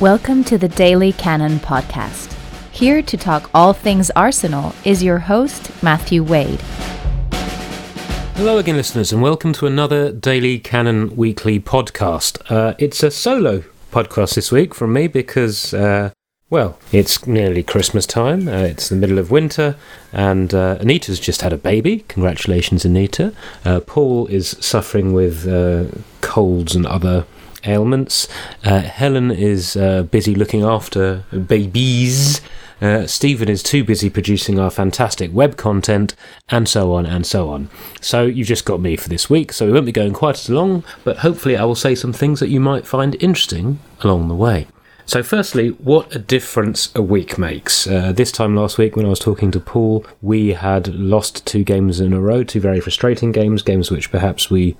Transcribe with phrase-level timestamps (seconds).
[0.00, 2.32] Welcome to the Daily Cannon podcast.
[2.70, 6.60] Here to talk all things Arsenal is your host, Matthew Wade.
[8.36, 12.48] Hello again, listeners, and welcome to another Daily Cannon Weekly podcast.
[12.48, 16.10] Uh, it's a solo podcast this week from me because, uh,
[16.48, 19.74] well, it's nearly Christmas time, uh, it's the middle of winter,
[20.12, 22.04] and uh, Anita's just had a baby.
[22.06, 23.34] Congratulations, Anita.
[23.64, 25.86] Uh, Paul is suffering with uh,
[26.20, 27.26] colds and other
[27.68, 28.26] ailments.
[28.64, 32.40] Uh, Helen is uh, busy looking after babies.
[32.80, 36.14] Uh, Stephen is too busy producing our fantastic web content,
[36.48, 37.68] and so on and so on.
[38.00, 40.48] So you've just got me for this week, so we won't be going quite as
[40.48, 44.34] long, but hopefully I will say some things that you might find interesting along the
[44.34, 44.68] way.
[45.08, 47.86] So, firstly, what a difference a week makes.
[47.86, 51.64] Uh, this time last week, when I was talking to Paul, we had lost two
[51.64, 54.76] games in a row, two very frustrating games, games which perhaps we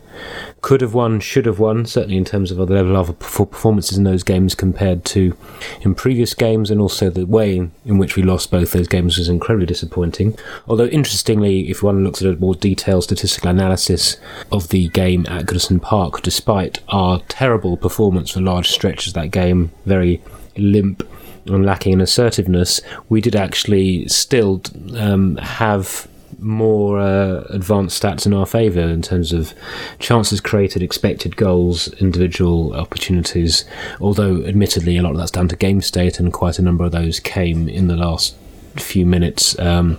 [0.61, 4.05] could have won, should have won, certainly in terms of the level of performances in
[4.05, 5.35] those games compared to
[5.81, 9.31] in previous games, and also the way in which we lost both those games was
[9.31, 10.39] incredibly disappointing.
[10.67, 14.19] Although, interestingly, if one looks at a more detailed statistical analysis
[14.53, 19.31] of the game at Goodison Park, despite our terrible performance for large stretches of that
[19.31, 20.18] game, very
[20.59, 21.09] limp
[21.47, 24.63] and lacking in assertiveness, we did actually still
[24.97, 29.55] um, have more uh, advanced stats in our favour in terms of
[29.99, 33.65] chances created, expected goals, individual opportunities.
[34.01, 36.93] Although, admittedly, a lot of that's down to game state, and quite a number of
[36.93, 38.37] those came in the last
[38.77, 39.99] few minutes um,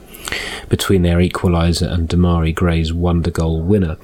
[0.70, 3.98] between their equaliser and Demarai Gray's wonder goal winner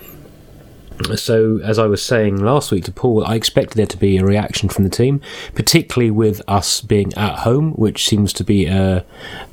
[1.15, 4.25] so as I was saying last week to Paul, I expected there to be a
[4.25, 5.21] reaction from the team,
[5.53, 9.01] particularly with us being at home, which seems to be uh,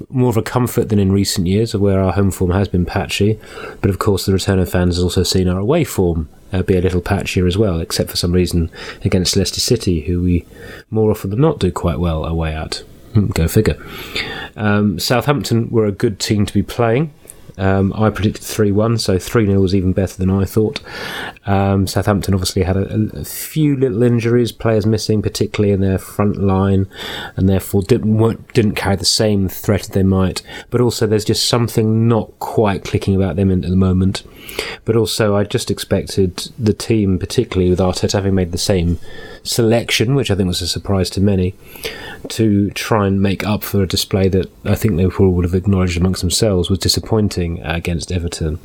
[0.08, 3.38] more of a comfort than in recent years, where our home form has been patchy.
[3.80, 6.76] But of course, the return of fans has also seen our away form uh, be
[6.76, 8.70] a little patchier as well, except for some reason
[9.04, 10.46] against Leicester City, who we
[10.90, 12.82] more often than not do quite well away at.
[13.14, 13.76] Hmm, go figure.
[14.56, 17.12] Um, Southampton were a good team to be playing.
[17.58, 20.80] Um, I predicted 3 1, so 3 0 was even better than I thought.
[21.46, 26.36] Um, Southampton obviously had a, a, few little injuries, players missing, particularly in their front
[26.36, 26.88] line,
[27.36, 30.42] and therefore didn't, didn't carry the same threat as they might.
[30.70, 34.22] But also, there's just something not quite clicking about them at the moment.
[34.84, 38.98] But also, I just expected the team, particularly with Arteta having made the same
[39.42, 41.54] selection, which I think was a surprise to many,
[42.28, 45.54] to try and make up for a display that I think they probably would have
[45.54, 48.58] acknowledged amongst themselves was disappointing against Everton.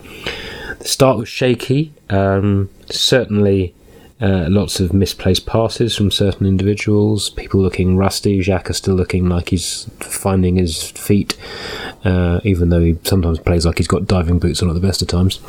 [0.79, 3.73] The start was shaky, um, certainly.
[4.19, 7.29] Uh, lots of misplaced passes from certain individuals.
[7.29, 8.39] People looking rusty.
[8.39, 11.37] Xhaka still looking like he's finding his feet,
[12.03, 15.03] uh, even though he sometimes plays like he's got diving boots on at the best
[15.03, 15.39] of times.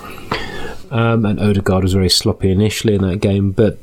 [0.90, 3.78] Um, and Odegaard was very sloppy initially in that game, but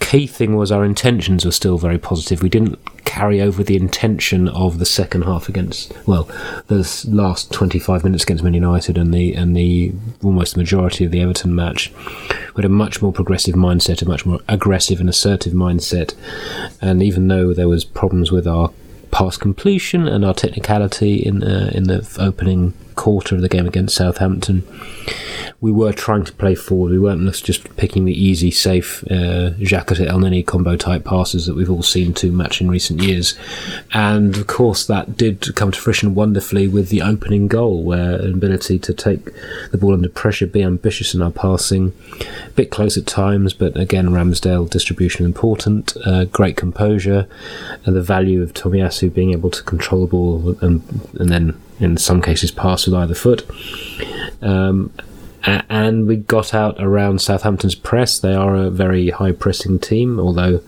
[0.00, 2.42] key thing was our intentions were still very positive.
[2.42, 6.24] We didn't carry over the intention of the second half against well,
[6.68, 9.92] the last 25 minutes against Man United and the and the
[10.22, 11.92] almost majority of the Everton match.
[12.54, 16.14] We had a much more progressive mindset, a much more aggressive and assertive mindset.
[16.80, 18.72] And even though there was problems with our
[19.10, 23.96] pass completion and our technicality in uh, in the opening quarter of the game against
[23.96, 24.62] Southampton,
[25.62, 26.92] we were trying to play forward.
[26.92, 31.54] We weren't just picking the easy, safe uh, Xhaka to Elneny combo type passes that
[31.54, 33.38] we've all seen too much in recent years.
[33.94, 38.34] And of course, that did come to fruition wonderfully with the opening goal, where an
[38.34, 39.30] ability to take
[39.70, 43.74] the ball under pressure, be ambitious in our passing, a bit close at times, but
[43.78, 47.26] again, Ramsdale distribution important, uh, great composure,
[47.86, 50.82] and the value of Tomiyasu being able to control the ball and,
[51.18, 53.48] and then in some cases pass with either foot.
[54.42, 54.92] Um,
[55.42, 58.18] and we got out around Southampton's press.
[58.18, 60.60] They are a very high pressing team, although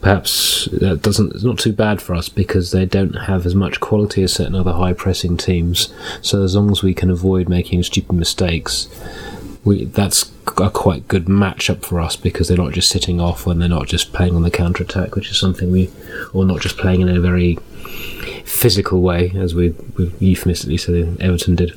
[0.00, 3.80] perhaps that doesn't it's not too bad for us because they don't have as much
[3.80, 5.92] quality as certain other high pressing teams.
[6.22, 8.88] So as long as we can avoid making stupid mistakes,
[9.64, 13.58] we that's a quite good matchup for us because they're not just sitting off when
[13.58, 15.90] they're not just playing on the counter attack, which is something we,
[16.32, 17.58] or not just playing in a very
[18.46, 21.72] physical way, as we, we euphemistically say Everton did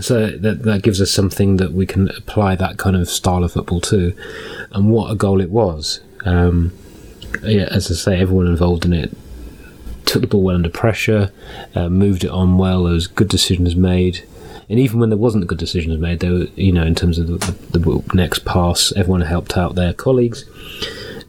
[0.00, 3.52] so that that gives us something that we can apply that kind of style of
[3.52, 4.14] football to,
[4.72, 6.00] and what a goal it was.
[6.24, 6.72] Um,
[7.42, 9.16] yeah, as I say, everyone involved in it
[10.04, 11.32] took the ball well under pressure,
[11.74, 12.84] uh, moved it on well.
[12.84, 14.26] There was good decisions made,
[14.68, 17.28] and even when there wasn't good decisions made, there were, you know, in terms of
[17.28, 20.44] the, the, the next pass, everyone helped out their colleagues.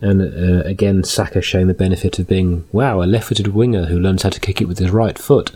[0.02, 4.00] And uh, again, Saka showing the benefit of being, wow, a left footed winger who
[4.00, 5.52] learns how to kick it with his right foot.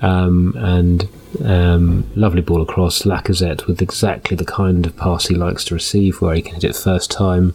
[0.00, 1.08] Um, and
[1.44, 6.20] um, lovely ball across Lacazette with exactly the kind of pass he likes to receive,
[6.20, 7.54] where he can hit it first time,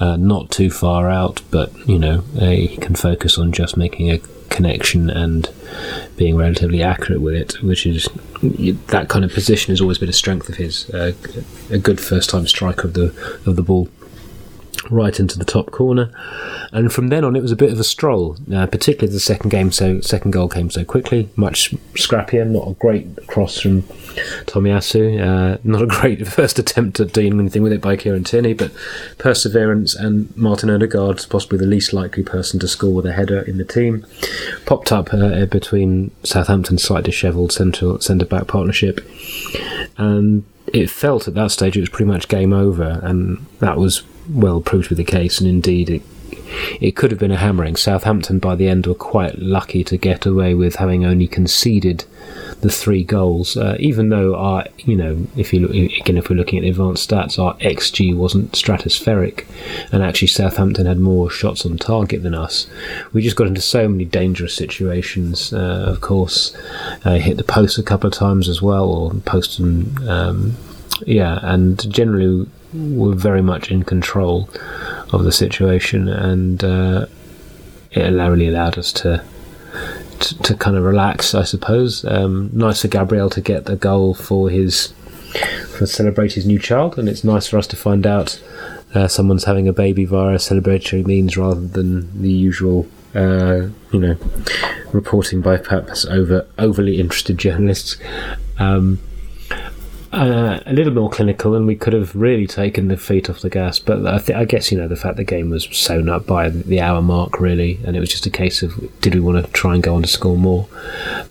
[0.00, 4.18] uh, not too far out, but you know he can focus on just making a
[4.50, 5.50] connection and
[6.16, 8.08] being relatively accurate with it, which is
[8.42, 10.88] that kind of position has always been a strength of his.
[10.90, 11.12] Uh,
[11.70, 13.88] a good first time striker of the of the ball
[14.90, 16.10] right into the top corner.
[16.72, 19.50] And from then on, it was a bit of a stroll, uh, particularly the second
[19.50, 19.70] game.
[19.72, 22.46] So second goal came so quickly, much scrappier.
[22.46, 25.20] Not a great cross from Tomiyasu.
[25.20, 28.72] Uh, not a great first attempt at doing anything with it by Kieran Tierney, but
[29.18, 33.58] perseverance and Martin Odegaard, possibly the least likely person to score with a header in
[33.58, 34.06] the team,
[34.66, 39.00] popped up uh, between Southampton's slightly dishevelled centre centre back partnership,
[39.96, 44.02] and it felt at that stage it was pretty much game over, and that was
[44.28, 46.02] well proved to be the case, and indeed it
[46.80, 47.76] it could have been a hammering.
[47.76, 52.04] Southampton by the end were quite lucky to get away with having only conceded
[52.60, 56.36] the three goals, uh, even though our, you know, if you look, again, if we're
[56.36, 59.46] looking at the advanced stats, our XG wasn't stratospheric,
[59.90, 62.68] and actually Southampton had more shots on target than us.
[63.12, 65.52] We just got into so many dangerous situations.
[65.52, 66.56] Uh, of course,
[67.04, 70.56] uh, hit the post a couple of times as well, or post and um,
[71.04, 74.48] yeah, and generally were very much in control
[75.12, 77.06] of the situation, and uh,
[77.90, 79.24] it really allowed us to,
[80.20, 82.04] to, to kind of relax, I suppose.
[82.04, 84.92] Um, nice for Gabriel to get the goal for his
[85.76, 88.42] for celebrate his new child, and it's nice for us to find out
[88.94, 92.86] uh, someone's having a baby via a celebratory means rather than the usual.
[93.14, 94.16] Uh, you know,
[94.94, 97.98] reporting by perhaps over overly interested journalists.
[98.58, 99.00] Um,
[100.12, 103.50] uh, a little more clinical, and we could have really taken the feet off the
[103.50, 103.78] gas.
[103.78, 106.50] But I, th- I guess you know the fact the game was sewn up by
[106.50, 109.50] the hour mark, really, and it was just a case of did we want to
[109.52, 110.68] try and go on to score more?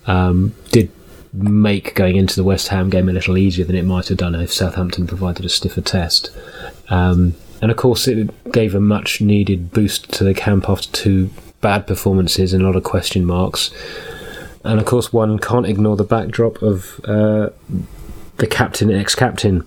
[0.06, 0.90] Um, did
[1.32, 4.34] make going into the West Ham game a little easier than it might have done
[4.34, 6.30] if Southampton provided a stiffer test.
[6.90, 11.30] Um, and of course, it gave a much needed boost to the camp after two
[11.60, 13.70] bad performances and a lot of question marks.
[14.64, 17.50] And of course, one can't ignore the backdrop of uh,
[18.42, 19.64] the captain, ex-captain,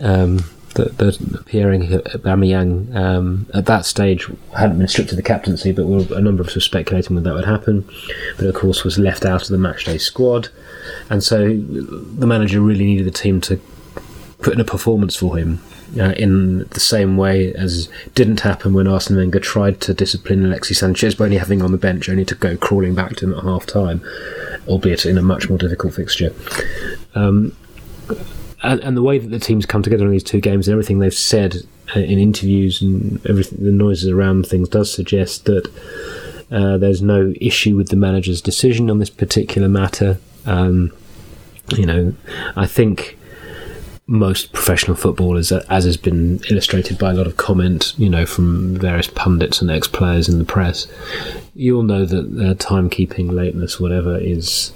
[0.00, 0.38] um,
[0.72, 4.26] the, the Pierre um, at that stage
[4.56, 7.22] hadn't been stripped of the captaincy, but were, a number of us were speculating that
[7.24, 7.86] that would happen.
[8.38, 10.48] But of course, was left out of the matchday squad,
[11.10, 13.60] and so the manager really needed the team to
[14.40, 15.60] put in a performance for him.
[15.98, 20.80] Uh, in the same way as didn't happen when Arsene Wenger tried to discipline Alexis
[20.80, 23.34] Sanchez by only having him on the bench, only to go crawling back to him
[23.34, 24.02] at half time,
[24.66, 26.34] albeit in a much more difficult fixture.
[27.14, 27.56] Um,
[28.62, 30.98] and, and, the way that the teams come together in these two games and everything
[30.98, 31.56] they've said
[31.96, 35.68] uh, in interviews and everything, the noises around things does suggest that
[36.50, 40.18] uh, there's no issue with the manager's decision on this particular matter.
[40.46, 40.92] Um,
[41.76, 42.14] you know,
[42.56, 43.18] I think
[44.08, 48.24] most professional footballers, uh, as has been illustrated by a lot of comment, you know,
[48.24, 50.86] from various pundits and ex-players in the press,
[51.54, 54.72] you'll know that uh, timekeeping, lateness, whatever, is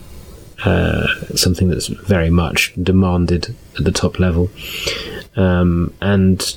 [0.64, 4.50] uh, something that's very much demanded at the top level.
[5.36, 6.56] Um, and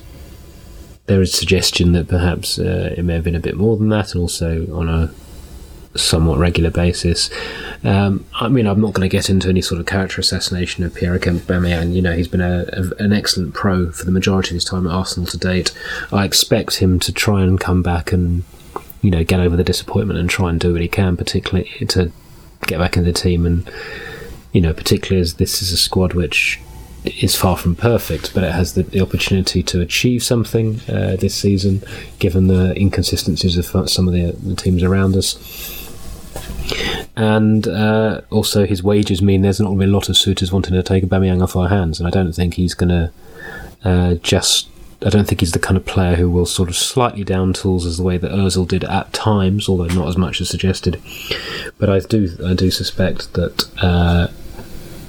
[1.07, 4.13] there is suggestion that perhaps uh, it may have been a bit more than that,
[4.13, 5.13] and also on a
[5.95, 7.29] somewhat regular basis.
[7.83, 10.93] Um, I mean, I'm not going to get into any sort of character assassination of
[10.93, 11.93] Pierre Aubameyang.
[11.93, 14.85] You know, he's been a, a, an excellent pro for the majority of his time
[14.87, 15.73] at Arsenal to date.
[16.11, 18.43] I expect him to try and come back and
[19.01, 22.11] you know get over the disappointment and try and do what he can, particularly to
[22.67, 23.45] get back in the team.
[23.45, 23.69] And
[24.51, 26.59] you know, particularly as this is a squad which
[27.03, 31.35] is far from perfect, but it has the, the opportunity to achieve something uh, this
[31.35, 31.83] season,
[32.19, 35.91] given the inconsistencies of some of the, the teams around us.
[37.15, 40.51] And uh, also, his wages mean there's not going to be a lot of suitors
[40.51, 43.11] wanting to take Aubameyang off our hands, and I don't think he's going to
[43.83, 44.67] uh, just
[45.05, 47.85] I don't think he's the kind of player who will sort of slightly down tools
[47.85, 50.99] as the way that Ozil did at times, although not as much as suggested.
[51.77, 54.27] But I do I do suspect that uh,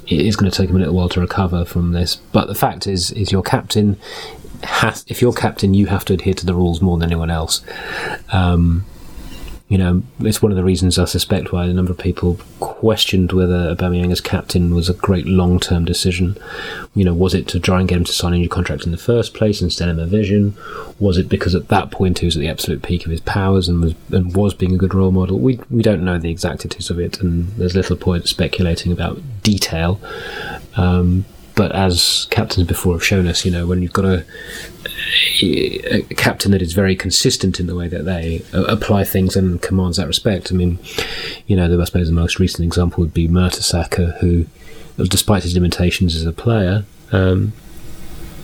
[0.07, 2.17] it is going to take him a little while to recover from this.
[2.17, 3.99] But the fact is, is your captain
[4.63, 7.65] has if you're captain, you have to adhere to the rules more than anyone else.
[8.33, 8.85] Um,
[9.69, 13.33] you know, it's one of the reasons I suspect why a number of people questioned
[13.33, 16.39] whether Aubameyang as captain was a great long-term decision.
[16.95, 18.93] You know, was it to try and get him to sign a new contract in
[18.93, 20.57] the first place and sell him a vision?
[21.01, 23.69] Was it because at that point he was at the absolute peak of his powers
[23.69, 25.41] and was and was being a good role model?
[25.41, 30.01] We we don't know the exactitudes of it, and there's little point speculating about detail.
[30.77, 31.25] Um,
[31.57, 34.25] but as captains before have shown us, you know, when you've got a
[35.43, 39.61] a captain that is very consistent in the way that they uh, apply things and
[39.63, 40.51] commands that respect.
[40.51, 40.79] I mean,
[41.47, 44.47] you know, I suppose the most recent example would be Mertesacker, who,
[44.97, 47.53] despite his limitations as a player, um,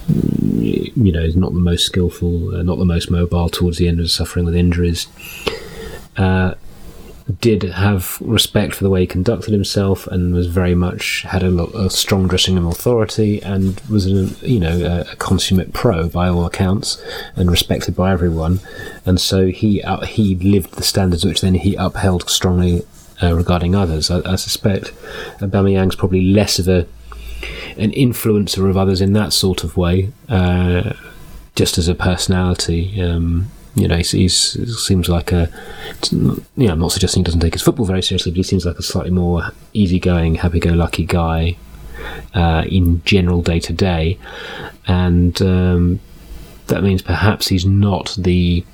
[0.09, 4.01] you know, is not the most skillful, uh, not the most mobile towards the end
[4.01, 5.07] of suffering with injuries.
[6.17, 6.55] Uh,
[7.41, 11.63] did have respect for the way he conducted himself and was very much had a,
[11.77, 16.29] a strong dressing room authority and was a, you know a, a, consummate pro by
[16.29, 17.03] all accounts
[17.37, 18.61] and respected by everyone.
[19.07, 22.83] And so he uh, he lived the standards which then he upheld strongly
[23.23, 24.11] uh, regarding others.
[24.11, 24.93] I, I suspect
[25.39, 26.87] Aubameyang's probably less of a
[27.77, 30.93] an influencer of others in that sort of way uh,
[31.55, 35.49] just as a personality um, you know, he seems like a.
[36.11, 38.67] You know, I'm not suggesting he doesn't take his football very seriously, but he seems
[38.67, 41.57] like a slightly more easygoing, happy-go-lucky guy
[42.35, 44.19] uh, in general day to day,
[44.87, 46.01] and um,
[46.67, 48.65] that means perhaps he's not the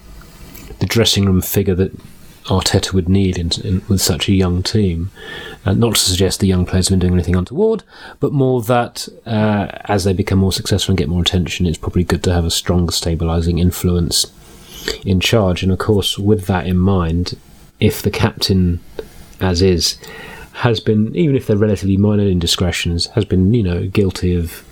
[0.81, 1.93] the dressing room figure that
[2.45, 5.11] Arteta would need in, in, with such a young team.
[5.65, 7.83] Uh, not to suggest the young players have been doing anything untoward,
[8.21, 12.05] but more that uh, as they become more successful and get more attention, it's probably
[12.05, 14.33] good to have a stronger stabilising influence
[15.05, 15.63] in charge.
[15.63, 17.39] And of course, with that in mind,
[17.81, 18.81] if the captain,
[19.41, 19.99] as is,
[20.53, 24.65] has been, even if they're relatively minor indiscretions, has been, you know, guilty of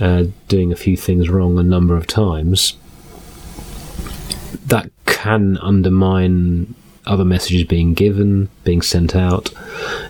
[0.00, 2.76] uh, doing a few things wrong a number of times,
[4.66, 6.74] that can undermine
[7.06, 9.50] other messages being given, being sent out.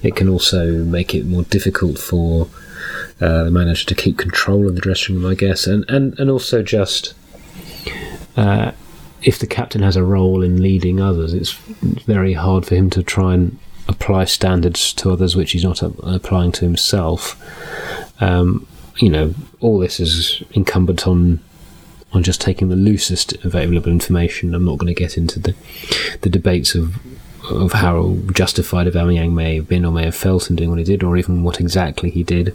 [0.03, 2.49] It can also make it more difficult for
[3.21, 6.31] uh, the manager to keep control of the dressing room, I guess, and and and
[6.31, 7.15] also just
[8.37, 8.73] uh,
[9.27, 11.53] if the captain has a role in leading others, it's
[12.07, 16.53] very hard for him to try and apply standards to others which he's not applying
[16.53, 17.35] to himself.
[18.23, 18.69] Um,
[18.99, 21.41] you know, all this is incumbent on
[22.13, 24.55] on just taking the loosest available information.
[24.55, 25.57] I'm not going to get into the
[26.21, 26.97] the debates of
[27.51, 30.85] of how justified Aubameyang may have been or may have felt in doing what he
[30.85, 32.55] did, or even what exactly he did.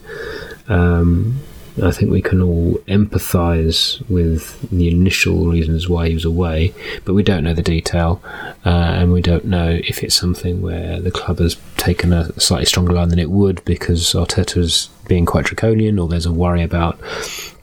[0.69, 1.41] Um,
[1.81, 6.73] I think we can all empathise with the initial reasons why he was away,
[7.05, 8.21] but we don't know the detail,
[8.65, 12.65] uh, and we don't know if it's something where the club has taken a slightly
[12.65, 16.99] stronger line than it would because Arteta's being quite draconian, or there's a worry about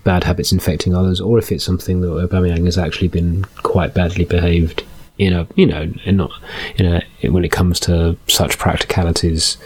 [0.04, 4.24] bad habits infecting others, or if it's something that Aubameyang has actually been quite badly
[4.24, 4.84] behaved
[5.18, 6.30] in a you know in not
[6.76, 9.58] in a when it comes to such practicalities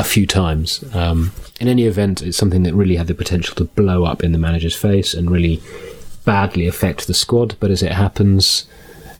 [0.00, 0.84] a few times.
[0.94, 4.32] Um, in any event, it's something that really had the potential to blow up in
[4.32, 5.62] the manager's face and really
[6.24, 7.56] badly affect the squad.
[7.60, 8.66] But as it happens,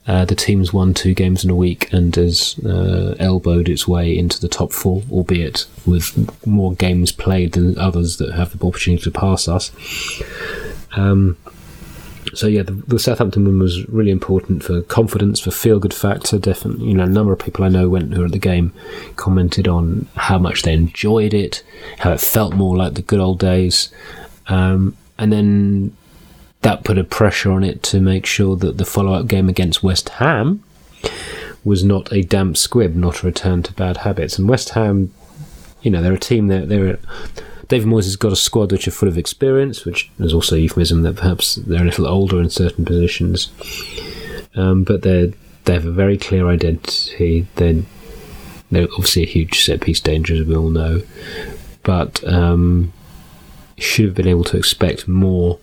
[0.07, 4.17] uh, the team's won two games in a week and has uh, elbowed its way
[4.17, 9.03] into the top four, albeit with more games played than others that have the opportunity
[9.03, 9.73] to pass us.
[10.93, 11.37] Um,
[12.35, 16.39] so yeah, the, the, Southampton win was really important for confidence, for feel good factor.
[16.39, 18.73] Definitely, you know, a number of people I know went who were at the game
[19.17, 21.63] commented on how much they enjoyed it,
[21.99, 23.91] how it felt more like the good old days,
[24.49, 25.97] um, and then
[26.63, 29.83] that put a pressure on it to make sure that the follow up game against
[29.83, 30.63] West Ham
[31.65, 34.39] was not a damp squib, not a return to bad habits.
[34.39, 35.13] And West Ham,
[35.83, 36.99] you know, they're a team that they're,
[37.56, 40.55] they're David Moyes has got a squad which are full of experience, which is also
[40.55, 43.51] a euphemism that perhaps they're a little older in certain positions.
[44.55, 45.33] Um, but they
[45.65, 47.47] they have a very clear identity.
[47.57, 47.83] They're,
[48.71, 51.03] they're obviously a huge set piece danger, as we all know.
[51.83, 52.93] But um,
[53.77, 55.59] should have been able to expect more,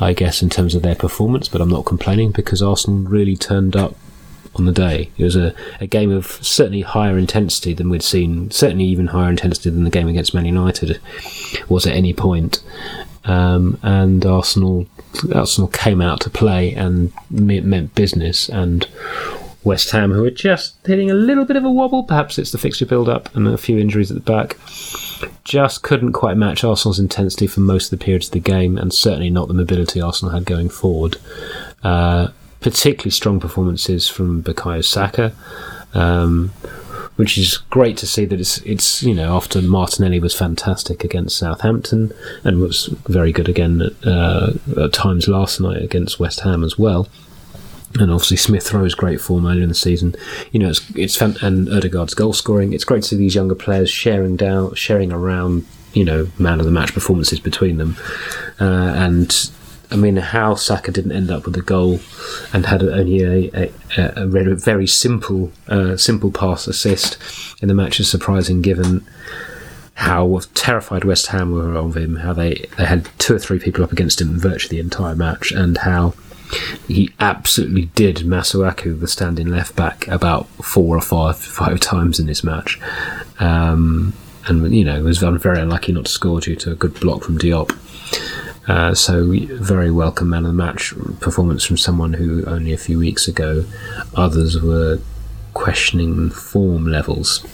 [0.00, 1.48] I guess, in terms of their performance.
[1.48, 3.96] But I'm not complaining because Arsenal really turned up
[4.56, 5.10] on the day.
[5.16, 9.30] It was a, a game of certainly higher intensity than we'd seen, certainly even higher
[9.30, 11.00] intensity than the game against Man United
[11.68, 12.62] was at any point.
[13.24, 14.86] Um, and Arsenal
[15.32, 18.48] Arsenal came out to play and it meant business.
[18.48, 18.86] And
[19.64, 22.58] West Ham, who are just hitting a little bit of a wobble, perhaps it's the
[22.58, 24.56] fixture build up and a few injuries at the back,
[25.44, 28.92] just couldn't quite match Arsenal's intensity for most of the periods of the game, and
[28.92, 31.16] certainly not the mobility Arsenal had going forward.
[31.84, 32.28] Uh,
[32.62, 35.32] particularly strong performances from Bukayo Saka,
[35.94, 36.48] um,
[37.16, 41.36] which is great to see that it's it's you know after Martinelli was fantastic against
[41.36, 42.12] Southampton
[42.44, 46.78] and was very good again at, uh, at times last night against West Ham as
[46.78, 47.08] well.
[48.00, 50.14] And obviously Smith Rowe's great form earlier in the season.
[50.50, 52.72] You know, it's it's fan- and Odegaard's goal scoring.
[52.72, 55.66] It's great to see these younger players sharing down, sharing around.
[55.92, 57.98] You know, man of the match performances between them,
[58.58, 59.30] uh, and
[59.92, 62.00] I mean, how Saka didn't end up with a goal
[62.52, 67.18] and had only a, a, a very simple uh, simple pass assist
[67.60, 69.06] in the match is surprising given
[69.94, 73.84] how terrified West Ham were of him, how they, they had two or three people
[73.84, 76.14] up against him virtually the entire match, and how
[76.88, 82.26] he absolutely did Masuaku, the standing left back, about four or five five times in
[82.26, 82.80] this match.
[83.38, 84.14] Um,
[84.46, 87.38] and you know was very unlucky not to score due to a good block from
[87.38, 87.70] Diop.
[88.68, 92.98] Uh, so very welcome man of the match performance from someone who only a few
[92.98, 93.64] weeks ago
[94.14, 95.00] others were
[95.52, 97.44] questioning form levels.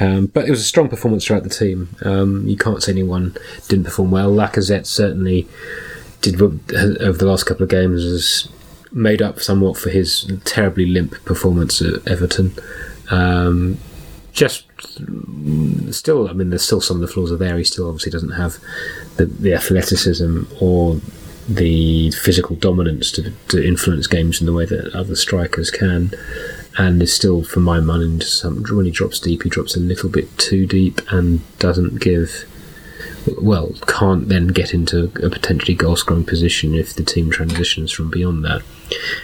[0.00, 1.94] Um, but it was a strong performance throughout the team.
[2.02, 3.36] Um, you can't say anyone
[3.68, 4.30] didn't perform well.
[4.30, 5.48] Lacazette certainly
[6.20, 8.48] did over the last couple of games has
[8.92, 12.54] made up somewhat for his terribly limp performance at Everton.
[13.10, 13.78] Um,
[14.32, 17.58] just Mm, still, I mean, there's still some of the flaws are there.
[17.58, 18.58] He still obviously doesn't have
[19.16, 21.00] the, the athleticism or
[21.48, 26.12] the physical dominance to, to influence games in the way that other strikers can.
[26.76, 30.08] And is still, for my mind, some, when he drops deep, he drops a little
[30.08, 32.44] bit too deep and doesn't give
[33.40, 38.10] well, can't then get into a potentially goal scoring position if the team transitions from
[38.10, 38.62] beyond that.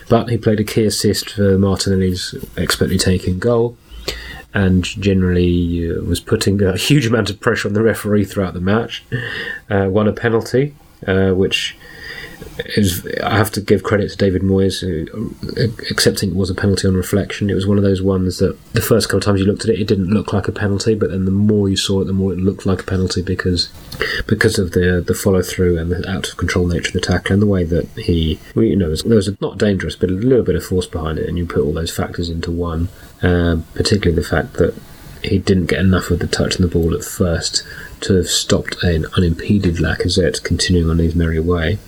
[0.08, 3.76] But he played a key assist for Martinelli's expertly taken goal
[4.54, 8.60] and generally uh, was putting a huge amount of pressure on the referee throughout the
[8.60, 9.04] match.
[9.68, 10.74] Uh, won a penalty,
[11.06, 11.76] uh, which
[12.76, 16.54] is I have to give credit to David Moyes, who, uh, accepting it was a
[16.54, 17.50] penalty on reflection.
[17.50, 19.70] It was one of those ones that the first couple of times you looked at
[19.70, 22.12] it, it didn't look like a penalty, but then the more you saw it, the
[22.12, 23.70] more it looked like a penalty because
[24.26, 27.34] because of the the follow through and the out of control nature of the tackle
[27.34, 30.56] and the way that he, you know, there was not dangerous, but a little bit
[30.56, 32.88] of force behind it, and you put all those factors into one,
[33.22, 34.74] uh, particularly the fact that
[35.22, 37.66] he didn't get enough of the touch on the ball at first
[38.00, 41.78] to have stopped an unimpeded Lacazette continuing on his merry way.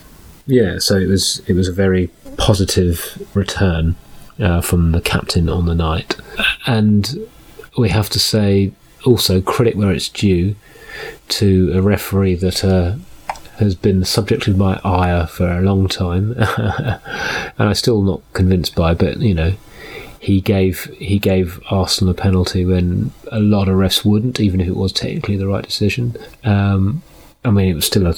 [0.47, 3.97] Yeah, so it was it was a very positive return
[4.39, 6.17] uh, from the captain on the night,
[6.67, 7.29] and
[7.77, 8.73] we have to say
[9.05, 10.55] also credit where it's due
[11.29, 12.97] to a referee that uh,
[13.59, 17.01] has been the subject of my ire for a long time, and
[17.59, 18.95] I'm still not convinced by.
[18.95, 19.55] But you know,
[20.21, 24.69] he gave he gave Arsenal a penalty when a lot of refs wouldn't, even if
[24.69, 26.17] it was technically the right decision.
[26.45, 27.03] Um,
[27.45, 28.15] I mean, it was still a,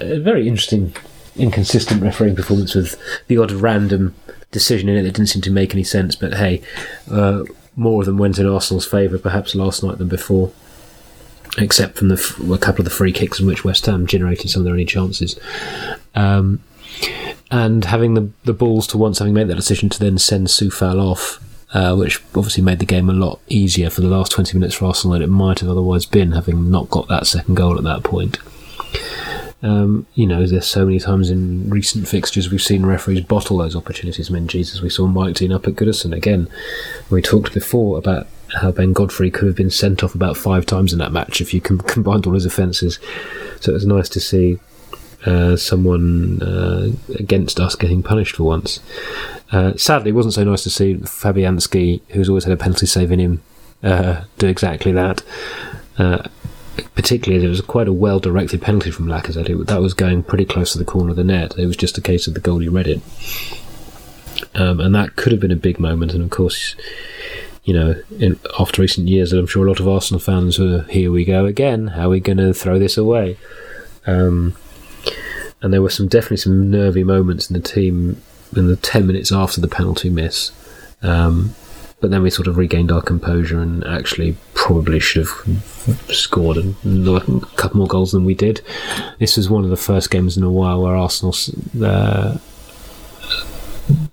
[0.00, 0.94] a very interesting
[1.36, 2.96] inconsistent refereeing performance with
[3.28, 4.14] the odd random
[4.50, 6.16] decision in it that didn't seem to make any sense.
[6.16, 6.62] But hey,
[7.10, 7.44] uh,
[7.76, 10.52] more of them went in Arsenal's favour perhaps last night than before,
[11.56, 14.60] except from the, a couple of the free kicks in which West Ham generated some
[14.60, 15.38] of their only chances.
[16.14, 16.60] Um,
[17.50, 21.00] and having the, the balls to once having made that decision to then send Coufal
[21.00, 21.42] off,
[21.74, 24.86] uh, which obviously made the game a lot easier for the last 20 minutes for
[24.86, 28.02] Arsenal than it might have otherwise been, having not got that second goal at that
[28.02, 28.38] point.
[29.60, 33.74] Um, you know, there's so many times in recent fixtures we've seen referees bottle those
[33.74, 34.30] opportunities.
[34.30, 36.48] I mean, Jesus, we saw Mike Dean up at Goodison again.
[37.10, 38.28] We talked before about
[38.60, 41.52] how Ben Godfrey could have been sent off about five times in that match if
[41.52, 42.98] you com- combined all his offences.
[43.60, 44.58] So it was nice to see
[45.26, 48.80] uh, someone uh, against us getting punished for once.
[49.50, 53.10] Uh, sadly, it wasn't so nice to see Fabianski, who's always had a penalty save
[53.10, 53.42] in him,
[53.82, 55.22] uh, do exactly that.
[55.98, 56.22] Uh,
[56.94, 59.48] particularly there was quite a well directed penalty from Lacazette.
[59.48, 61.58] It, that was going pretty close to the corner of the net.
[61.58, 63.00] It was just a case of the goalie read it.
[64.54, 66.12] Um, and that could have been a big moment.
[66.14, 66.76] And of course,
[67.64, 71.10] you know, in, after recent years, I'm sure a lot of Arsenal fans were, here
[71.10, 71.88] we go again.
[71.88, 73.36] How are we going to throw this away?
[74.06, 74.56] Um,
[75.62, 78.20] and there were some definitely some nervy moments in the team
[78.56, 80.52] in the 10 minutes after the penalty miss.
[81.02, 81.54] Um,
[82.00, 86.74] but then we sort of regained our composure and actually probably should have scored a
[87.56, 88.60] couple more goals than we did.
[89.18, 91.34] This was one of the first games in a while where Arsenal
[91.82, 92.38] uh,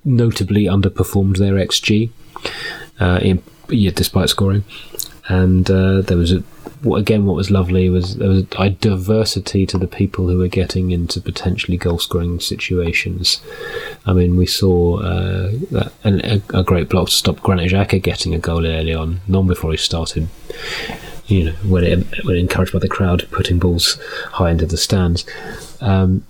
[0.04, 2.10] notably underperformed their XG,
[3.00, 4.64] uh, in, yeah, despite scoring.
[5.28, 6.44] And uh, there was a
[6.94, 10.92] again, what was lovely was there was a diversity to the people who were getting
[10.92, 13.42] into potentially goal scoring situations.
[14.06, 15.52] I mean, we saw uh,
[16.04, 19.72] a, a, great block to stop Granit Xhaka getting a goal early on, long before
[19.72, 20.28] he started.
[21.28, 24.00] You know, when it, when encouraged by the crowd, putting balls
[24.34, 25.26] high into the stands.
[25.82, 26.24] Um,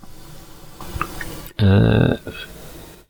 [1.60, 2.18] uh,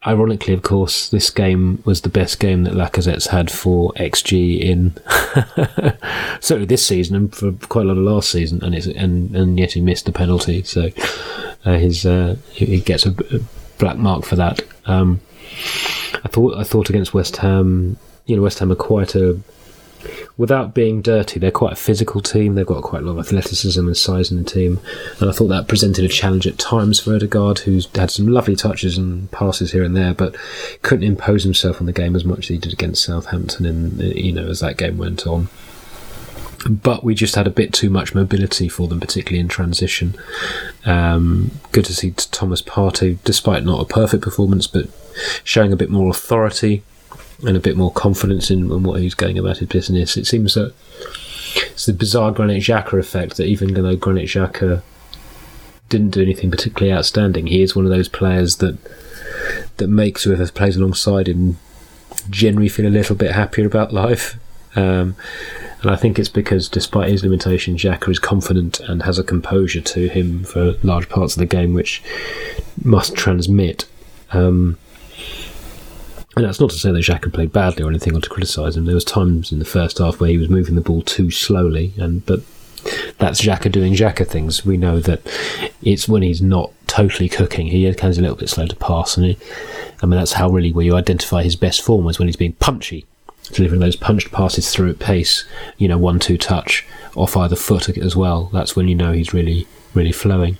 [0.06, 4.94] ironically, of course, this game was the best game that Lacazette's had for XG in
[6.40, 9.74] certainly this season and for quite a lot of last season, and and and yet
[9.74, 10.90] he missed the penalty, so
[11.66, 13.16] uh, his uh, he gets a,
[13.78, 14.62] black mark for that.
[14.86, 15.20] Um,
[16.24, 19.40] I thought I thought against West Ham, you know, West Ham are quite a
[20.38, 22.56] without being dirty, they're quite a physical team.
[22.56, 24.80] They've got quite a lot of athleticism and size in the team.
[25.20, 28.56] And I thought that presented a challenge at times for Odegaard, who's had some lovely
[28.56, 30.36] touches and passes here and there, but
[30.82, 33.66] couldn't impose himself on the game as much as he did against Southampton.
[33.66, 35.48] In you know, as that game went on.
[36.70, 40.16] but we just had a bit too much mobility for them, particularly in transition.
[40.86, 44.88] Um, good to see Thomas Partey, despite not a perfect performance, but
[45.44, 46.84] showing a bit more authority
[47.46, 50.18] and a bit more confidence in, in what he's going about his business.
[50.18, 50.74] It seems that
[51.56, 54.82] it's the bizarre Granit Xhaka effect that even though Granit Xhaka
[55.90, 58.78] didn't do anything particularly outstanding, he is one of those players that
[59.78, 61.58] that makes whoever plays alongside him
[62.30, 64.38] generally feel a little bit happier about life.
[64.76, 65.16] Um,
[65.82, 69.82] and I think it's because, despite his limitations, Xhaka is confident and has a composure
[69.82, 72.02] to him for large parts of the game, which
[72.84, 73.86] must transmit.
[74.32, 74.78] Um,
[76.36, 78.86] and that's not to say that Xhaka played badly or anything, or to criticise him.
[78.86, 81.94] There was times in the first half where he was moving the ball too slowly,
[81.98, 82.42] and but
[83.18, 84.66] that's Xhaka doing Xhaka things.
[84.66, 85.22] We know that
[85.82, 89.36] it's when he's not totally cooking, he is a little bit slow to pass, and
[90.02, 92.54] I mean that's how really where you identify his best form is when he's being
[92.54, 93.06] punchy
[93.52, 95.46] delivering those punched passes through at pace,
[95.78, 98.50] you know, one two touch off either foot as well.
[98.54, 100.58] That's when you know he's really, really flowing.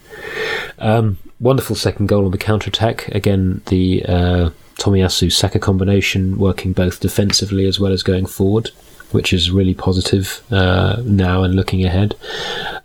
[0.80, 3.08] Um, wonderful second goal on the counter attack.
[3.10, 8.72] Again, the uh, Tomiyasu Saka combination working both defensively as well as going forward
[9.12, 12.16] which is really positive uh, now and looking ahead.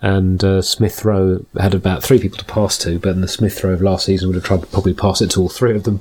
[0.00, 3.62] And uh, Smith Rowe had about three people to pass to, but in the Smith
[3.62, 5.84] Rowe of last season would have tried to probably pass it to all three of
[5.84, 6.00] them.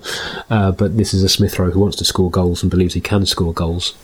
[0.49, 3.02] Uh, but this is a Smith Rowe who wants to score goals and believes he
[3.02, 3.95] can score goals.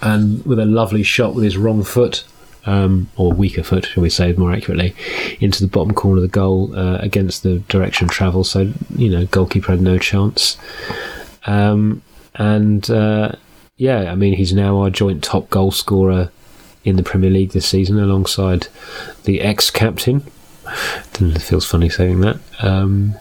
[0.00, 2.24] And with a lovely shot with his wrong foot,
[2.68, 4.94] um, or weaker foot, shall we say more accurately,
[5.40, 8.44] into the bottom corner of the goal uh, against the direction of travel.
[8.44, 10.58] So, you know, goalkeeper had no chance.
[11.46, 12.02] Um,
[12.34, 13.32] and uh,
[13.78, 16.30] yeah, I mean, he's now our joint top goal scorer
[16.84, 18.68] in the Premier League this season, alongside
[19.24, 20.22] the ex captain.
[21.20, 22.38] It feels funny saying that.
[22.60, 23.14] Um,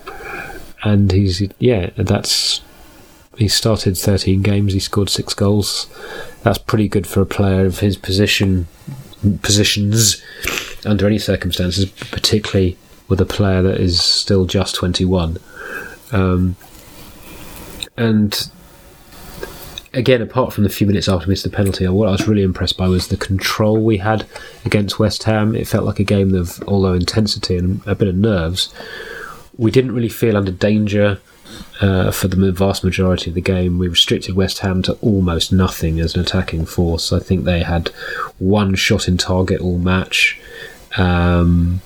[0.84, 2.62] and he's, yeah, that's.
[3.38, 5.88] He started 13 games, he scored six goals.
[6.42, 8.68] That's pretty good for a player of his position
[9.42, 10.22] positions
[10.86, 12.78] under any circumstances, particularly
[13.08, 15.38] with a player that is still just 21.
[16.12, 16.56] Um,
[17.96, 18.50] and
[19.94, 22.44] again, apart from the few minutes after we missed the penalty, what I was really
[22.44, 24.26] impressed by was the control we had
[24.66, 25.56] against West Ham.
[25.56, 28.74] It felt like a game of, although intensity and a bit of nerves,
[29.58, 31.20] we didn't really feel under danger
[31.82, 33.80] uh, for the vast majority of the game.
[33.80, 37.12] We restricted West Ham to almost nothing as an attacking force.
[37.12, 37.90] I think they had
[38.40, 40.40] one shot in target all match.
[40.98, 41.82] Um,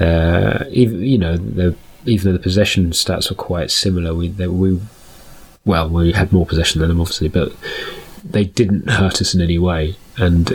[0.00, 4.48] uh, even, you know, the, even though the possession stats were quite similar, we they,
[4.48, 4.80] we
[5.64, 7.52] well, we had more possession than them, obviously, but
[8.24, 9.96] they didn't hurt us in any way.
[10.16, 10.50] And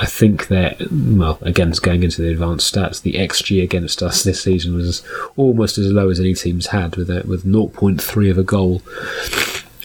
[0.00, 4.42] I think that, well, again, going into the advanced stats, the XG against us this
[4.42, 5.02] season was
[5.36, 8.80] almost as low as any team's had, with a, with 0.3 of a goal,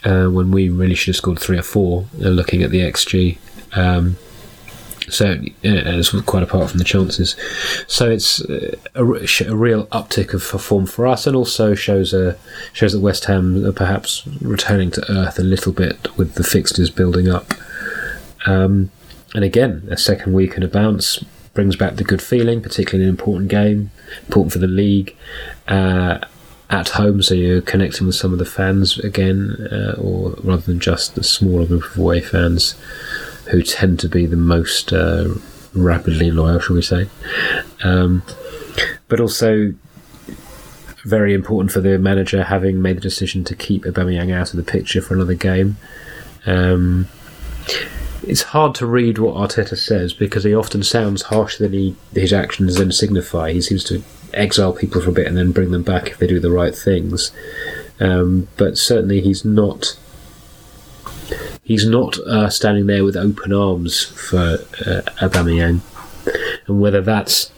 [0.04, 2.06] uh, when we really should have scored three or four.
[2.22, 3.38] Uh, looking at the XG.
[3.76, 4.18] Um,
[5.10, 7.36] so it's quite apart from the chances.
[7.88, 12.38] So it's uh, a, a, real uptick of form for us, and also shows a
[12.72, 16.90] shows that West Ham are perhaps returning to earth a little bit with the fixtures
[16.90, 17.54] building up.
[18.46, 18.92] Um,
[19.34, 23.10] and again, a second week and a bounce brings back the good feeling, particularly in
[23.10, 23.92] an important game,
[24.26, 25.16] important for the league.
[25.68, 26.20] Uh,
[26.70, 30.80] at home, so you're connecting with some of the fans again, uh, or rather than
[30.80, 32.76] just the smaller group of away fans
[33.52, 35.28] who tend to be the most uh,
[35.76, 37.08] rapidly loyal, shall we say.
[37.84, 38.24] Um,
[39.08, 39.74] but also
[41.06, 44.64] very important for the manager having made the decision to keep Aubameyang out of the
[44.64, 45.78] picture for another game.
[46.46, 47.08] Um,
[48.24, 52.34] it's hard to read what Arteta says because he often sounds harsher than he, his
[52.34, 53.52] actions then signify.
[53.52, 56.28] He seems to exile people for a bit and then bring them back if they
[56.28, 57.32] do the right things.
[58.00, 59.98] Um, but certainly he's not
[61.64, 64.38] he's not uh, standing there with open arms for
[64.86, 65.82] uh, Aubameyang,
[66.68, 67.52] and whether that's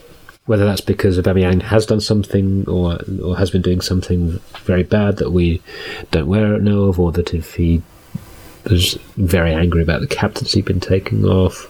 [0.44, 5.16] whether that's because Aubameyang has done something or or has been doing something very bad
[5.16, 5.62] that we
[6.10, 7.82] don't know of, or that if he
[8.70, 11.66] was very angry about the captaincy being taken off,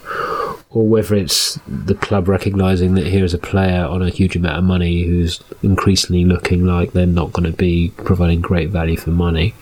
[0.69, 4.57] or whether it's the club recognising that here is a player on a huge amount
[4.57, 9.11] of money who's increasingly looking like they're not going to be providing great value for
[9.11, 9.53] money.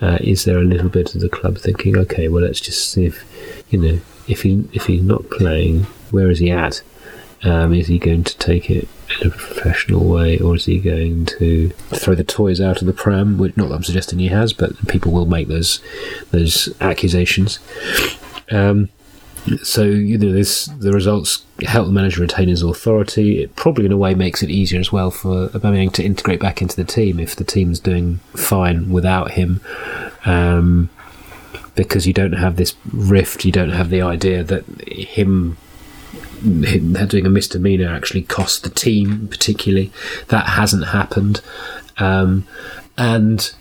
[0.00, 3.06] Uh, is there a little bit of the club thinking, okay, well, let's just see
[3.06, 3.24] if,
[3.70, 6.82] you know, if he if he's not playing, where is he at?
[7.44, 8.88] Um, is he going to take it
[9.20, 12.92] in a professional way, or is he going to throw the toys out of the
[12.92, 13.38] pram?
[13.38, 15.80] Which, not that I'm suggesting he has, but people will make those
[16.30, 17.58] those accusations.
[18.50, 18.88] Um,
[19.62, 23.42] so you know this the results help the manager retain his authority.
[23.42, 26.62] It probably in a way makes it easier as well for Aubameyang to integrate back
[26.62, 29.60] into the team if the team's doing fine without him.
[30.24, 30.90] Um,
[31.74, 35.56] because you don't have this rift, you don't have the idea that him him
[36.42, 39.92] doing a misdemeanor actually cost the team particularly.
[40.28, 41.40] That hasn't happened,
[41.98, 42.46] um,
[42.98, 43.52] and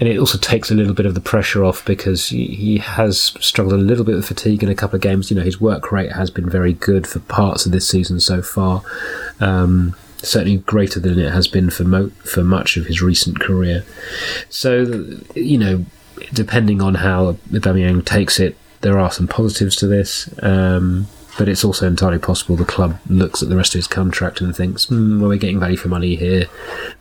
[0.00, 3.74] and it also takes a little bit of the pressure off because he, has struggled
[3.74, 5.30] a little bit with fatigue in a couple of games.
[5.30, 8.40] You know, his work rate has been very good for parts of this season so
[8.40, 8.82] far.
[9.40, 13.84] Um, certainly greater than it has been for mo- for much of his recent career.
[14.48, 15.84] So, you know,
[16.32, 20.28] depending on how Aubameyang takes it, there are some positives to this.
[20.42, 21.08] Um,
[21.38, 24.54] but it's also entirely possible the club looks at the rest of his contract and
[24.54, 26.46] thinks, mm, well, we're getting value for money here.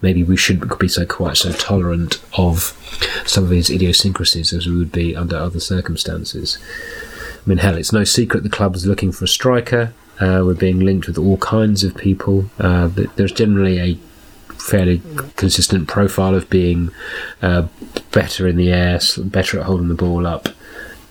[0.01, 2.77] Maybe we shouldn't be so quite so tolerant of
[3.25, 6.59] some of his idiosyncrasies as we would be under other circumstances.
[7.35, 9.91] I mean, hell, it's no secret the club is looking for a striker.
[10.19, 12.45] Uh, we're being linked with all kinds of people.
[12.59, 13.99] Uh, there's generally a
[14.59, 15.01] fairly
[15.35, 16.91] consistent profile of being
[17.41, 17.67] uh,
[18.11, 20.49] better in the air, better at holding the ball up,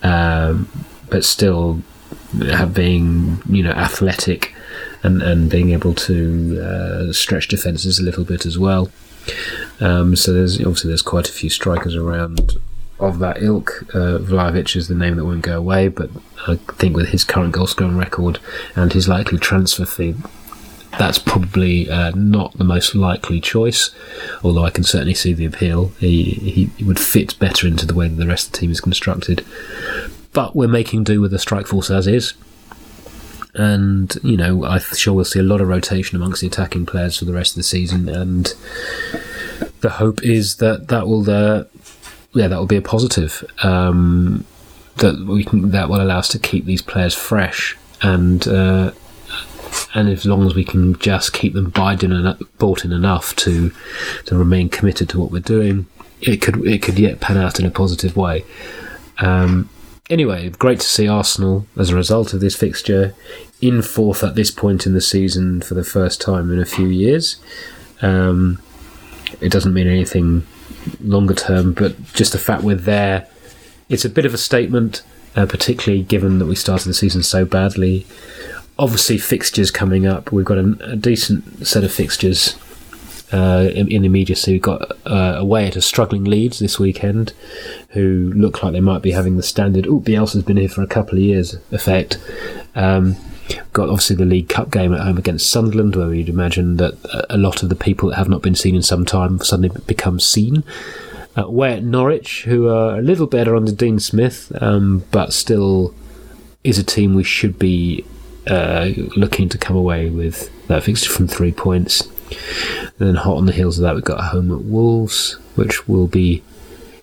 [0.05, 0.69] um,
[1.11, 1.83] but still
[2.73, 4.55] being you know athletic
[5.03, 8.91] and and being able to uh, stretch defenses a little bit as well.
[9.81, 12.59] Um, so there's obviously there's quite a few strikers around
[12.99, 13.85] of that ilk.
[13.95, 16.11] Uh, Vlahovic is the name that won't go away, but
[16.47, 18.39] I think with his current goal scoring record
[18.75, 20.15] and his likely transfer fee,
[20.99, 23.91] that's probably uh, not the most likely choice.
[24.43, 25.89] Although I can certainly see the appeal.
[25.99, 28.81] He, he would fit better into the way that the rest of the team is
[28.81, 29.45] constructed
[30.37, 32.35] but we're making do with the strike force as is.
[33.55, 37.19] And you know, I'm sure we'll see a lot of rotation amongst the attacking players
[37.19, 38.07] for the rest of the season.
[38.07, 38.53] And
[39.81, 41.65] the hope is that that will, uh,
[42.35, 43.43] yeah, that will be a positive.
[43.63, 44.45] Um,
[44.97, 48.93] that we can that will allow us to keep these players fresh and uh,
[49.95, 53.73] and as long as we can just keep them bought in, bought in enough to
[54.27, 55.87] to remain committed to what we're doing,
[56.21, 58.45] it could it could yet pan out in a positive way.
[59.19, 59.71] Um,
[60.11, 63.15] anyway, great to see Arsenal as a result of this fixture
[63.61, 66.89] in fourth at this point in the season for the first time in a few
[66.89, 67.37] years.
[68.03, 68.61] Um,
[69.41, 70.47] it doesn't mean anything
[71.03, 73.29] longer term, but just the fact we're there,
[73.89, 75.03] it's a bit of a statement,
[75.35, 78.07] uh, particularly given that we started the season so badly.
[78.79, 80.31] Obviously, fixtures coming up.
[80.31, 82.59] We've got a, a decent set of fixtures
[83.33, 84.53] uh, in, in, immediacy.
[84.53, 87.33] We've got uh, away at a struggling Leeds this weekend,
[87.91, 89.87] who look like they might be having the standard.
[89.87, 92.19] Oh, Bielsa's been here for a couple of years effect.
[92.75, 93.17] Um,
[93.73, 96.95] got obviously the League Cup game at home against Sunderland, where you'd imagine that
[97.31, 100.21] a lot of the people that have not been seen in some time suddenly become
[100.21, 100.65] seen.
[101.37, 105.95] Uh, away at Norwich, who are a little better under Dean Smith, um, but still
[106.65, 108.05] is a team we should be
[108.47, 112.09] uh, looking to come away with that fixture from three points.
[112.99, 116.07] Then hot on the heels of that, we've got a home at Wolves, which will
[116.07, 116.43] be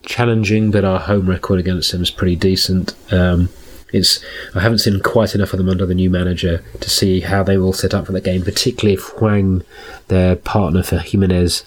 [0.02, 2.94] challenging, but our home record against them is pretty decent.
[3.12, 3.48] Um,
[3.92, 4.22] it's
[4.54, 7.56] I haven't seen quite enough of them under the new manager to see how they
[7.56, 9.62] will set up for the game, particularly if Hwang,
[10.08, 11.62] their partner for Jimenez,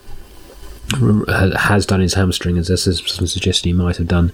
[1.27, 4.31] has done his hamstring, as there's some suggestion he might have done.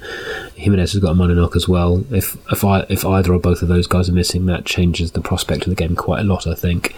[0.55, 2.03] Jimenez has got a minor knock as well.
[2.11, 5.21] If if I, if either or both of those guys are missing, that changes the
[5.21, 6.95] prospect of the game quite a lot, I think.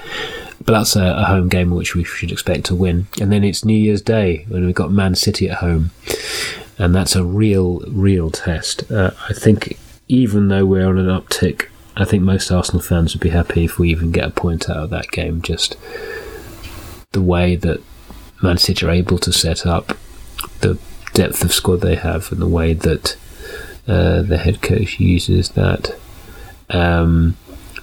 [0.63, 3.07] But that's a, a home game which we should expect to win.
[3.21, 5.91] And then it's New Year's Day when we've got Man City at home,
[6.77, 8.89] and that's a real real test.
[8.91, 13.21] Uh, I think even though we're on an uptick, I think most Arsenal fans would
[13.21, 15.41] be happy if we even get a point out of that game.
[15.41, 15.77] Just
[17.11, 17.81] the way that
[18.41, 19.97] Man City are able to set up
[20.61, 20.77] the
[21.13, 23.15] depth of squad they have and the way that
[23.87, 25.95] uh, the head coach uses that
[26.69, 27.37] um,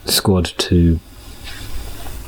[0.04, 1.00] squad to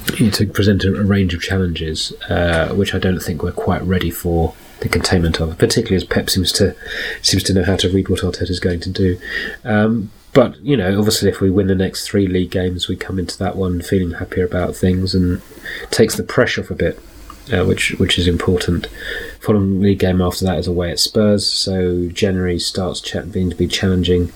[0.06, 4.10] to present a, a, range of challenges, uh, which I don't think we're quite ready
[4.10, 6.76] for the containment of, particularly as Pep seems to
[7.22, 9.18] seems to know how to read what Arteta is going to do.
[9.64, 13.18] Um, but you know, obviously, if we win the next three league games, we come
[13.18, 15.40] into that one feeling happier about things and
[15.90, 16.98] takes the pressure off a bit
[17.52, 18.86] uh, which which is important.
[19.40, 23.56] Following league game after that is away at Spurs, so January starts ch- being to
[23.56, 24.32] be challenging,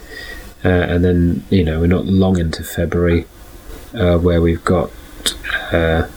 [0.64, 3.26] uh, and then you know we're not long into February,
[3.94, 4.90] uh, where we've got.
[5.72, 6.08] Uh,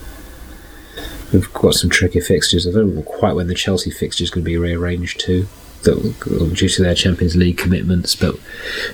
[1.34, 2.68] we've got some tricky fixtures.
[2.68, 5.48] I don't know quite when the Chelsea fixture is going to be rearranged to,
[5.84, 8.36] that due to their Champions League commitments, but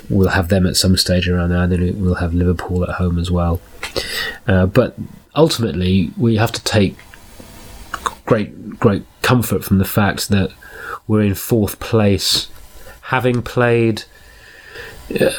[0.10, 1.64] we'll have them at some stage around there.
[1.64, 3.62] And then we'll have Liverpool at home as well.
[4.48, 4.96] Uh, but
[5.36, 6.96] ultimately, we have to take
[8.26, 10.52] great great comfort from the fact that
[11.08, 12.48] we're in fourth place,
[13.02, 14.04] having played.
[15.20, 15.32] Uh,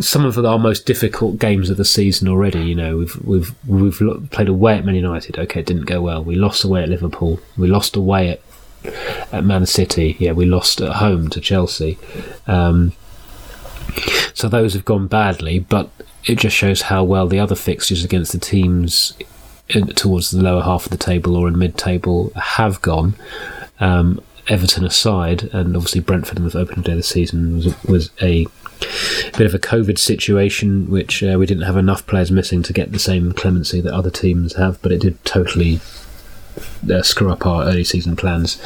[0.00, 2.60] some of our most difficult games of the season already.
[2.62, 5.38] You know, we've we've we've played away at Man United.
[5.38, 6.22] Okay, it didn't go well.
[6.24, 7.40] We lost away at Liverpool.
[7.56, 8.40] We lost away at
[9.32, 10.16] at Man City.
[10.18, 11.98] Yeah, we lost at home to Chelsea.
[12.46, 12.92] Um,
[14.34, 15.90] So those have gone badly, but
[16.24, 19.12] it just shows how well the other fixtures against the teams
[19.94, 23.14] towards the lower half of the table or in mid-table have gone.
[23.80, 28.10] Um, Everton aside, and obviously Brentford in the opening day of the season was, was
[28.20, 28.46] a
[29.36, 32.92] bit of a COVID situation, which uh, we didn't have enough players missing to get
[32.92, 35.80] the same clemency that other teams have, but it did totally
[36.90, 38.60] uh, screw up our early season plans,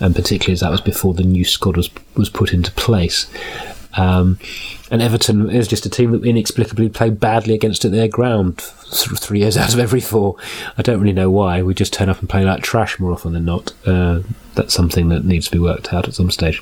[0.00, 3.26] and particularly as that was before the new squad was was put into place.
[3.96, 4.38] Um,
[4.90, 9.40] and Everton is just a team that inexplicably play badly against at their ground three
[9.40, 10.36] years out of every four.
[10.76, 11.62] I don't really know why.
[11.62, 13.72] We just turn up and play like trash more often than not.
[13.86, 14.20] Uh,
[14.54, 16.60] that's something that needs to be worked out at some stage.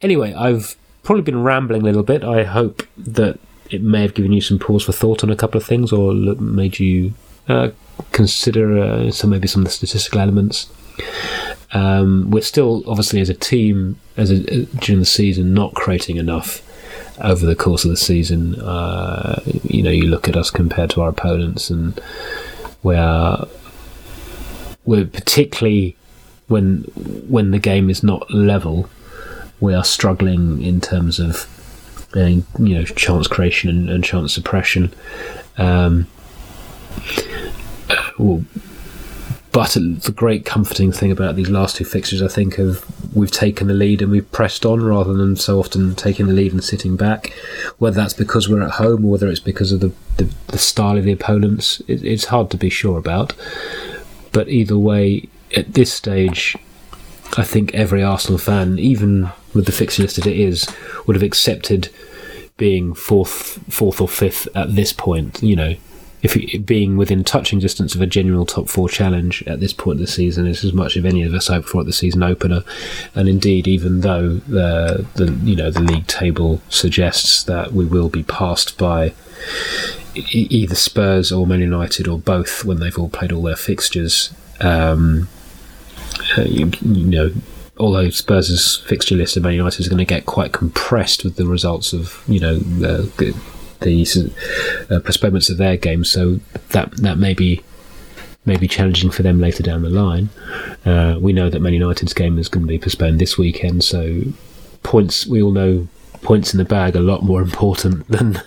[0.00, 0.76] Anyway, I've
[1.06, 2.24] probably been rambling a little bit.
[2.24, 3.38] I hope that
[3.70, 6.12] it may have given you some pause for thought on a couple of things or
[6.12, 7.14] made you
[7.48, 7.70] uh,
[8.12, 10.68] consider uh, some maybe some of the statistical elements.
[11.72, 16.62] Um, we're still obviously as a team as a, during the season not creating enough
[17.20, 18.60] over the course of the season.
[18.60, 22.00] Uh, you know, you look at us compared to our opponents, and
[22.82, 23.44] we're
[24.84, 25.96] we're particularly
[26.48, 26.78] when
[27.28, 28.88] when the game is not level,
[29.60, 31.48] we are struggling in terms of
[32.14, 34.92] uh, you know chance creation and, and chance suppression.
[35.58, 36.06] Um,
[38.18, 38.44] well,
[39.56, 42.84] but the great comforting thing about these last two fixtures, I think, of
[43.16, 46.52] we've taken the lead and we've pressed on rather than so often taking the lead
[46.52, 47.32] and sitting back.
[47.78, 50.98] Whether that's because we're at home or whether it's because of the, the, the style
[50.98, 53.32] of the opponents, it, it's hard to be sure about.
[54.32, 56.54] But either way, at this stage,
[57.36, 60.68] I think every Arsenal fan, even with the fixture list as it is,
[61.06, 61.90] would have accepted
[62.56, 65.42] being fourth, fourth or fifth at this point.
[65.42, 65.74] You know,
[66.22, 70.06] if being within touching distance of a general top four challenge at this point of
[70.06, 72.62] the season is as much as any of us hoped for at the season opener,
[73.14, 78.08] and indeed, even though the the you know the league table suggests that we will
[78.08, 79.12] be passed by
[80.14, 84.32] either Spurs or Man United or both when they've all played all their fixtures.
[84.60, 85.28] Um,
[86.36, 87.30] you, you know,
[87.78, 91.46] although Spurs' fixture list of Man United is going to get quite compressed with the
[91.46, 93.34] results of you know the
[93.80, 94.32] the
[94.90, 97.62] uh, postponements of their games, so that that may be
[98.44, 100.28] may be challenging for them later down the line.
[100.84, 104.22] Uh, we know that Man United's game is going to be postponed this weekend, so
[104.82, 105.88] points we all know
[106.22, 108.40] points in the bag are a lot more important than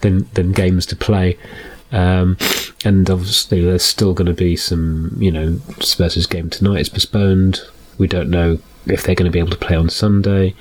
[0.00, 1.38] than than games to play.
[1.92, 2.36] Um,
[2.84, 7.60] and obviously, there's still going to be some, you know, Spurs' game tonight is postponed.
[7.98, 10.54] We don't know if they're going to be able to play on Sunday.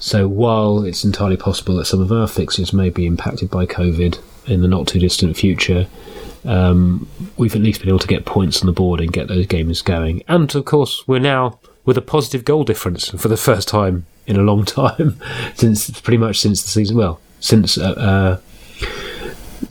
[0.00, 4.18] So while it's entirely possible that some of our fixtures may be impacted by COVID
[4.46, 5.86] in the not too distant future,
[6.44, 9.46] um, we've at least been able to get points on the board and get those
[9.46, 10.22] games going.
[10.28, 14.36] And of course, we're now with a positive goal difference for the first time in
[14.36, 15.18] a long time
[15.54, 16.96] since pretty much since the season.
[16.96, 18.40] Well, since uh, uh,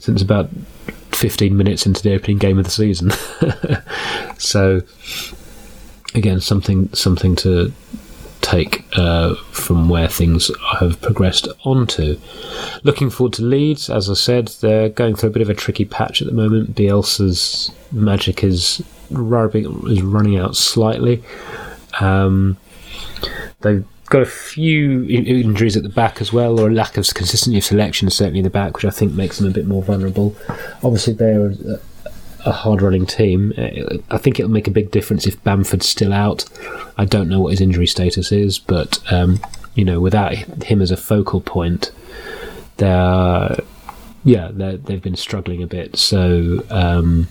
[0.00, 0.50] since about
[1.12, 3.10] 15 minutes into the opening game of the season.
[4.38, 4.82] so
[6.14, 7.72] again, something something to
[8.40, 12.18] take uh, from where things have progressed onto.
[12.82, 15.86] Looking forward to Leeds, as I said, they're going through a bit of a tricky
[15.86, 16.74] patch at the moment.
[16.74, 21.22] Bielsa's magic is rubbing, is running out slightly.
[22.00, 22.58] Um,
[23.60, 27.58] they've got a few injuries at the back as well, or a lack of consistency
[27.58, 30.36] of selection, certainly in the back, which I think makes them a bit more vulnerable.
[30.84, 31.52] Obviously, they're
[32.46, 33.52] a hard running team.
[34.10, 36.44] I think it'll make a big difference if Bamford's still out.
[36.96, 39.40] I don't know what his injury status is, but um,
[39.74, 41.90] you know, without him as a focal point,
[42.76, 43.56] they're
[44.22, 45.96] yeah, they have been struggling a bit.
[45.96, 47.26] So um,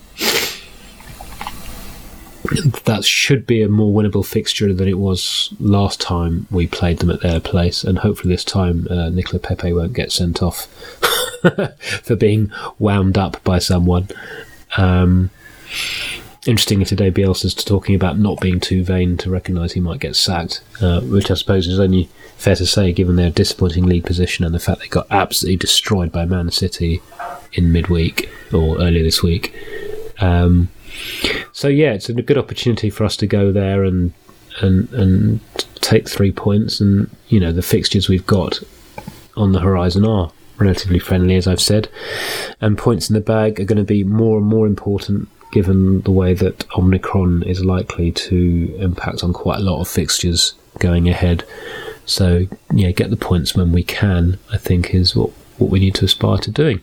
[2.85, 7.09] that should be a more winnable fixture than it was last time we played them
[7.09, 10.65] at their place, and hopefully this time uh, Nicola Pepe won't get sent off
[12.03, 14.07] for being wound up by someone.
[14.77, 15.29] Um,
[16.45, 20.61] interestingly, today Bielsa's talking about not being too vain to recognise he might get sacked,
[20.81, 24.53] uh, which I suppose is only fair to say given their disappointing league position and
[24.53, 27.01] the fact they got absolutely destroyed by Man City
[27.53, 29.55] in midweek or earlier this week.
[30.19, 30.69] Um,
[31.53, 34.13] so yeah, it's a good opportunity for us to go there and
[34.61, 35.39] and and
[35.75, 38.59] take three points, and you know the fixtures we've got
[39.37, 41.89] on the horizon are relatively friendly, as I've said.
[42.61, 46.11] And points in the bag are going to be more and more important given the
[46.11, 51.45] way that Omicron is likely to impact on quite a lot of fixtures going ahead.
[52.05, 55.29] So, yeah, get the points when we can, I think, is what,
[55.59, 56.81] what we need to aspire to doing.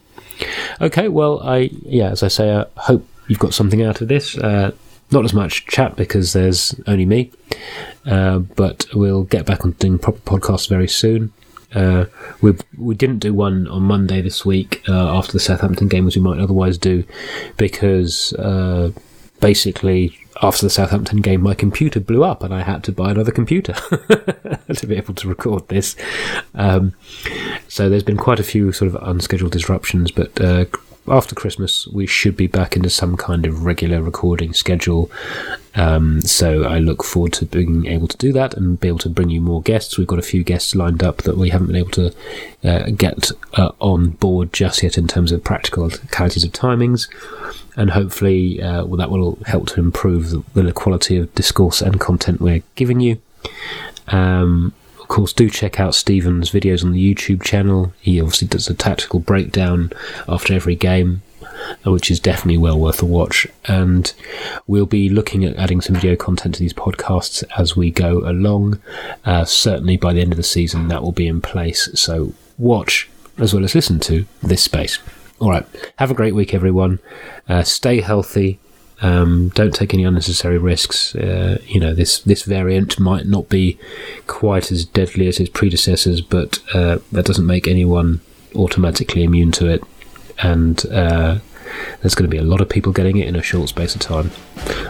[0.80, 4.36] Okay, well, I, yeah, as I say, I hope you've got something out of this.
[4.36, 4.72] Uh,
[5.12, 7.30] not as much chat because there's only me,
[8.06, 11.32] uh, but we'll get back on doing proper podcasts very soon.
[11.72, 12.06] Uh,
[12.40, 16.16] we we didn't do one on Monday this week uh, after the Southampton game as
[16.16, 17.04] we might otherwise do,
[17.56, 18.90] because uh,
[19.40, 23.30] basically after the Southampton game, my computer blew up and I had to buy another
[23.30, 23.72] computer
[24.74, 25.94] to be able to record this.
[26.54, 26.94] Um,
[27.68, 30.64] so there's been quite a few sort of unscheduled disruptions, but uh,
[31.10, 35.10] after Christmas, we should be back into some kind of regular recording schedule.
[35.74, 39.08] Um, so I look forward to being able to do that and be able to
[39.08, 39.98] bring you more guests.
[39.98, 42.14] We've got a few guests lined up that we haven't been able to
[42.64, 47.08] uh, get uh, on board just yet in terms of practicalities of timings.
[47.76, 52.00] And hopefully, uh, well, that will help to improve the, the quality of discourse and
[52.00, 53.20] content we're giving you.
[54.08, 54.74] Um,
[55.10, 57.92] course, do check out Stephen's videos on the YouTube channel.
[58.00, 59.92] He obviously does a tactical breakdown
[60.26, 61.22] after every game,
[61.84, 63.46] which is definitely well worth a watch.
[63.66, 64.12] And
[64.66, 68.80] we'll be looking at adding some video content to these podcasts as we go along.
[69.24, 71.90] Uh, certainly by the end of the season, that will be in place.
[71.94, 74.98] So watch as well as listen to this space.
[75.40, 75.66] All right.
[75.96, 76.98] Have a great week, everyone.
[77.48, 78.58] Uh, stay healthy
[79.02, 81.14] um, don't take any unnecessary risks.
[81.14, 83.78] Uh, you know, this this variant might not be
[84.26, 88.20] quite as deadly as its predecessors, but uh, that doesn't make anyone
[88.54, 89.82] automatically immune to it.
[90.42, 91.38] And uh,
[92.00, 94.00] there's going to be a lot of people getting it in a short space of
[94.00, 94.30] time.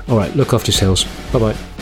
[0.09, 1.05] All right, look after yourselves.
[1.33, 1.80] Bye bye.